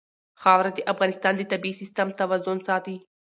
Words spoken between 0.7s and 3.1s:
د افغانستان د طبعي سیسټم توازن ساتي.